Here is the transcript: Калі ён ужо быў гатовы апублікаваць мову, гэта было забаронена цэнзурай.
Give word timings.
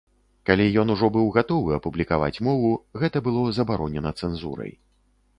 Калі 0.49 0.65
ён 0.83 0.91
ужо 0.93 1.09
быў 1.17 1.27
гатовы 1.35 1.75
апублікаваць 1.79 2.41
мову, 2.47 2.71
гэта 3.03 3.17
было 3.27 3.43
забаронена 3.59 4.15
цэнзурай. 4.23 4.73